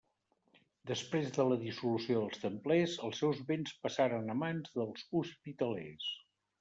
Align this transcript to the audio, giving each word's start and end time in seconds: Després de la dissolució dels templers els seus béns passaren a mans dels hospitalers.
Després 0.91 1.27
de 1.35 1.43
la 1.49 1.57
dissolució 1.65 2.23
dels 2.23 2.41
templers 2.45 2.95
els 3.09 3.21
seus 3.25 3.43
béns 3.51 3.75
passaren 3.85 4.35
a 4.35 4.37
mans 4.41 4.75
dels 4.79 5.05
hospitalers. 5.21 6.09